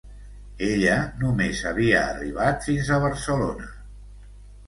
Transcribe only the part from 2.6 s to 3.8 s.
fins a Barcelona.